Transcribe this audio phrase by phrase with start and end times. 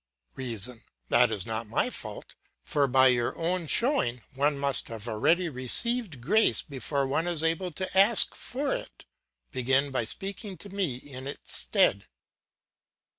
[0.33, 5.47] "REASON: That is not my fault; for by your own showing, one must have already
[5.47, 9.05] received grace before one is able to ask for it.
[9.51, 12.07] Begin by speaking to me in its stead.